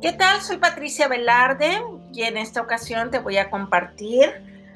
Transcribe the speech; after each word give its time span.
¿Qué 0.00 0.12
tal? 0.12 0.40
Soy 0.42 0.58
Patricia 0.58 1.08
Velarde 1.08 1.82
y 2.12 2.22
en 2.22 2.36
esta 2.36 2.60
ocasión 2.60 3.10
te 3.10 3.18
voy 3.18 3.36
a 3.36 3.50
compartir 3.50 4.30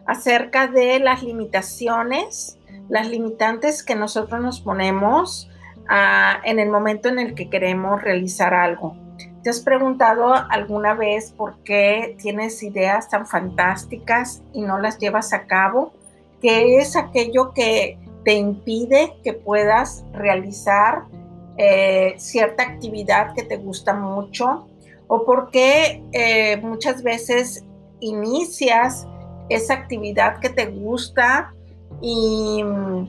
acerca 0.05 0.67
de 0.67 0.99
las 0.99 1.23
limitaciones, 1.23 2.59
las 2.89 3.09
limitantes 3.09 3.85
que 3.85 3.95
nosotros 3.95 4.41
nos 4.41 4.61
ponemos 4.61 5.49
ah, 5.89 6.41
en 6.43 6.59
el 6.59 6.71
momento 6.71 7.09
en 7.09 7.21
el 7.21 7.35
que 7.37 7.49
queremos 7.49 8.03
realizar 8.03 8.53
algo. 8.53 8.97
¿Te 9.45 9.51
has 9.51 9.61
preguntado 9.61 10.35
alguna 10.35 10.95
vez 10.95 11.31
por 11.31 11.63
qué 11.63 12.17
tienes 12.21 12.61
ideas 12.65 13.09
tan 13.09 13.25
fantásticas 13.25 14.43
y 14.53 14.63
no 14.63 14.81
las 14.81 14.99
llevas 14.99 15.33
a 15.33 15.47
cabo? 15.47 15.93
¿Qué 16.41 16.79
es 16.79 16.97
aquello 16.97 17.53
que 17.55 17.97
te 18.25 18.35
impide 18.35 19.15
que 19.23 19.35
puedas 19.35 20.05
realizar 20.13 21.05
eh, 21.59 22.15
cierta 22.17 22.65
actividad 22.65 23.35
que 23.35 23.45
te 23.45 23.57
gusta 23.57 23.95
mucho? 23.95 24.67
O 25.15 25.27
por 25.27 25.51
qué 25.51 26.03
eh, 26.13 26.57
muchas 26.63 27.03
veces 27.03 27.67
inicias 28.01 29.07
esa 29.51 29.75
actividad 29.75 30.41
que 30.41 30.49
te 30.49 30.65
gusta 30.65 31.53
y 32.01 32.65
mm, 32.65 33.09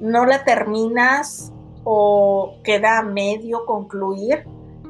no 0.00 0.24
la 0.24 0.44
terminas 0.44 1.52
o 1.84 2.54
queda 2.64 3.00
a 3.00 3.02
medio 3.02 3.66
concluir. 3.66 4.46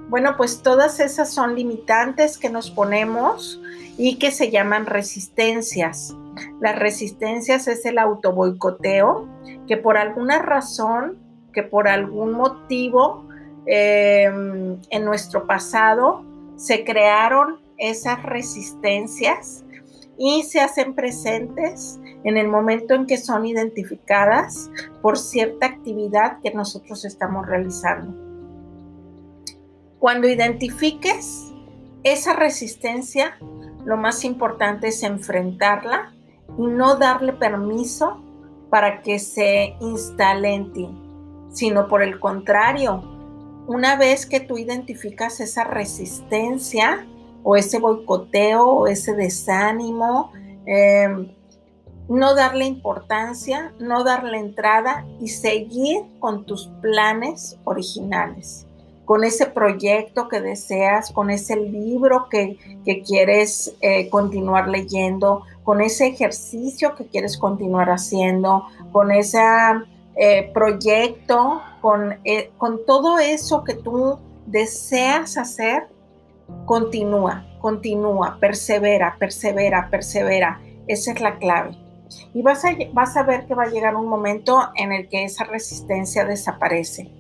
Bueno, 0.08 0.36
pues 0.36 0.62
todas 0.62 1.00
esas 1.00 1.34
son 1.34 1.56
limitantes 1.56 2.38
que 2.38 2.48
nos 2.48 2.70
ponemos 2.70 3.60
y 3.98 4.20
que 4.20 4.30
se 4.30 4.52
llaman 4.52 4.86
resistencias. 4.86 6.14
Las 6.60 6.78
resistencias 6.78 7.66
es 7.66 7.84
el 7.86 7.98
autoboicoteo, 7.98 9.26
que 9.66 9.78
por 9.78 9.96
alguna 9.96 10.38
razón, 10.38 11.18
que 11.52 11.64
por 11.64 11.88
algún 11.88 12.34
motivo 12.34 13.26
em, 13.66 14.78
en 14.91 15.04
nuestro 15.04 15.44
pasado 15.48 16.30
se 16.56 16.84
crearon 16.84 17.61
esas 17.78 18.22
resistencias 18.22 19.64
y 20.19 20.42
se 20.45 20.61
hacen 20.61 20.94
presentes 20.94 22.00
en 22.25 22.36
el 22.36 22.48
momento 22.48 22.94
en 22.94 23.06
que 23.06 23.17
son 23.17 23.47
identificadas 23.47 24.70
por 25.00 25.19
cierta 25.19 25.67
actividad 25.67 26.39
que 26.42 26.53
nosotros 26.53 27.05
estamos 27.05 27.47
realizando. 27.47 28.14
Cuando 29.98 30.28
identifiques 30.28 31.53
esa 32.03 32.34
resistencia, 32.34 33.37
lo 33.84 33.97
más 33.97 34.25
importante 34.25 34.89
es 34.89 35.03
enfrentarla 35.03 36.12
y 36.59 36.66
no 36.66 36.97
darle 36.97 37.33
permiso 37.33 38.22
para 38.70 39.03
que 39.03 39.19
se 39.19 39.77
instale 39.81 40.55
en 40.55 40.72
ti, 40.72 40.89
sino 41.50 41.89
por 41.89 42.03
el 42.03 42.19
contrario, 42.19 43.11
una 43.66 43.96
vez 43.96 44.27
que 44.27 44.41
tú 44.41 44.58
identificas 44.58 45.41
esa 45.41 45.64
resistencia 45.64 47.06
o 47.42 47.56
ese 47.56 47.78
boicoteo 47.78 48.66
o 48.66 48.86
ese 48.86 49.14
desánimo, 49.14 50.32
em, 50.66 51.28
no 52.08 52.34
darle 52.34 52.66
importancia, 52.66 53.72
no 53.78 54.04
darle 54.04 54.38
entrada 54.38 55.06
y 55.20 55.28
seguir 55.28 56.02
con 56.19 56.44
tus 56.44 56.66
planes 56.80 57.58
originales, 57.64 58.66
con 59.04 59.24
ese 59.24 59.46
proyecto 59.46 60.28
que 60.28 60.41
deseas, 60.41 61.10
con 61.12 61.30
ese 61.30 61.56
libro 61.56 62.28
que, 62.28 62.58
quieres 63.06 63.74
eh, 63.80 64.08
continuar 64.10 64.69
leyendo, 64.69 65.42
con 65.62 65.80
ese 65.80 66.08
ejercicio 66.08 66.94
que 66.97 67.06
quieres 67.06 67.38
continuar 67.38 67.91
haciendo, 67.91 68.66
con 68.91 69.12
ese 69.12 69.41
eh, 70.16 70.50
proyecto 70.52 71.62
eh, 72.25 72.50
con, 72.58 72.84
todo 72.86 73.19
eso 73.19 73.64
que 73.64 73.75
tú 73.75 74.19
deseas 74.47 75.36
hacer, 75.36 75.88
continúa, 76.66 77.47
continúa, 77.61 78.38
persevera, 78.41 79.16
persevera, 79.19 79.88
persevera. 79.91 80.60
Esa 80.87 81.12
es 81.12 81.20
la 81.20 81.38
clave. 81.38 81.78
Y 82.34 82.43
vas 82.43 82.65
a, 82.65 82.70
vas 82.93 83.16
a 83.16 83.22
ver 83.22 83.47
que 83.47 83.54
va 83.54 83.65
a 83.65 83.70
llegar 83.70 83.97
un 83.97 84.09
momento 84.09 84.60
en 84.76 84.93
el 84.93 85.09
que 85.09 85.25
esa 85.25 85.44
resistencia 85.44 86.25
desaparece. 86.25 87.10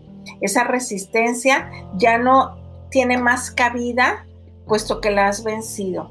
Esa 0.40 0.64
resistencia 0.64 1.70
ya 1.96 2.18
no 2.18 2.58
tiene 2.90 3.18
más 3.18 3.50
cabida 3.50 4.26
puesto 4.66 5.00
que 5.00 5.10
la 5.10 5.28
has 5.28 5.42
vencido. 5.42 6.10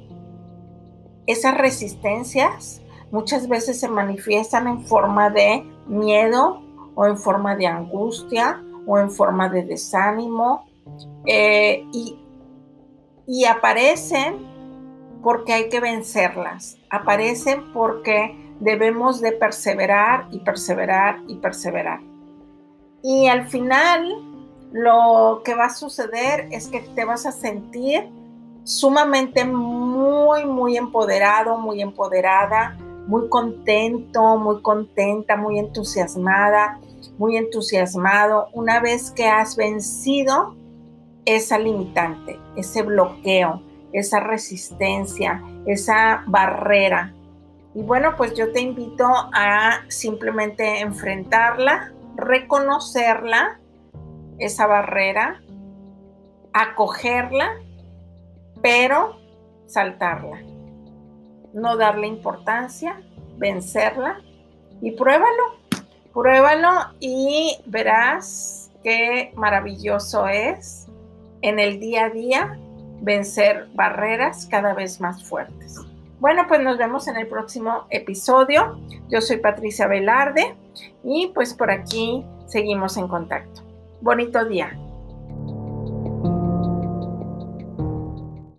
Esas 1.27 1.57
resistencias 1.57 2.81
muchas 3.11 3.47
veces 3.47 3.79
se 3.79 3.87
manifiestan 3.87 4.67
en 4.67 4.81
forma 4.81 5.29
de 5.29 5.63
miedo, 5.87 6.61
o 7.01 7.07
en 7.07 7.17
forma 7.17 7.55
de 7.55 7.65
angustia 7.65 8.61
o 8.85 8.99
en 8.99 9.09
forma 9.09 9.49
de 9.49 9.63
desánimo 9.63 10.67
eh, 11.25 11.83
y, 11.91 12.19
y 13.25 13.45
aparecen 13.45 14.35
porque 15.23 15.53
hay 15.53 15.69
que 15.69 15.79
vencerlas, 15.79 16.77
aparecen 16.91 17.73
porque 17.73 18.53
debemos 18.59 19.19
de 19.19 19.31
perseverar 19.31 20.27
y 20.29 20.41
perseverar 20.41 21.19
y 21.27 21.37
perseverar. 21.37 22.01
Y 23.01 23.25
al 23.27 23.47
final 23.47 24.07
lo 24.71 25.41
que 25.43 25.55
va 25.55 25.65
a 25.65 25.73
suceder 25.73 26.49
es 26.51 26.67
que 26.67 26.81
te 26.81 27.03
vas 27.03 27.25
a 27.25 27.31
sentir 27.31 28.09
sumamente 28.63 29.43
muy, 29.43 30.45
muy 30.45 30.77
empoderado, 30.77 31.57
muy 31.57 31.81
empoderada, 31.81 32.77
muy 33.07 33.27
contento, 33.27 34.37
muy 34.37 34.61
contenta, 34.61 35.35
muy 35.35 35.57
entusiasmada, 35.57 36.79
muy 37.21 37.37
entusiasmado 37.37 38.49
una 38.53 38.79
vez 38.79 39.11
que 39.11 39.27
has 39.27 39.55
vencido 39.55 40.55
esa 41.25 41.59
limitante, 41.59 42.39
ese 42.55 42.81
bloqueo, 42.81 43.61
esa 43.93 44.19
resistencia, 44.19 45.39
esa 45.67 46.23
barrera. 46.25 47.13
Y 47.75 47.83
bueno, 47.83 48.15
pues 48.17 48.33
yo 48.33 48.51
te 48.51 48.61
invito 48.61 49.05
a 49.05 49.81
simplemente 49.87 50.79
enfrentarla, 50.79 51.93
reconocerla, 52.15 53.59
esa 54.39 54.65
barrera, 54.65 55.43
acogerla, 56.53 57.51
pero 58.63 59.19
saltarla 59.67 60.41
no 61.53 61.77
darle 61.77 62.07
importancia, 62.07 63.01
vencerla 63.37 64.21
y 64.81 64.91
pruébalo, 64.91 65.60
pruébalo 66.13 66.93
y 66.99 67.57
verás 67.65 68.71
qué 68.83 69.31
maravilloso 69.35 70.27
es 70.27 70.87
en 71.41 71.59
el 71.59 71.79
día 71.79 72.05
a 72.05 72.09
día 72.09 72.59
vencer 73.01 73.67
barreras 73.73 74.47
cada 74.49 74.73
vez 74.73 75.01
más 75.01 75.23
fuertes. 75.23 75.79
Bueno, 76.19 76.45
pues 76.47 76.61
nos 76.61 76.77
vemos 76.77 77.07
en 77.07 77.17
el 77.17 77.27
próximo 77.27 77.87
episodio. 77.89 78.79
Yo 79.09 79.21
soy 79.21 79.37
Patricia 79.37 79.87
Velarde 79.87 80.55
y 81.03 81.31
pues 81.33 81.53
por 81.53 81.71
aquí 81.71 82.23
seguimos 82.45 82.97
en 82.97 83.07
contacto. 83.07 83.63
Bonito 84.01 84.45
día. 84.45 84.77